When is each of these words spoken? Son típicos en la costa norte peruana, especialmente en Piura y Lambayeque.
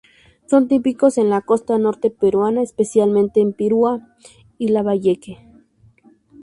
Son 0.47 0.67
típicos 0.67 1.19
en 1.19 1.29
la 1.29 1.41
costa 1.41 1.77
norte 1.77 2.09
peruana, 2.09 2.63
especialmente 2.63 3.39
en 3.39 3.53
Piura 3.53 4.15
y 4.57 4.69
Lambayeque. 4.69 5.47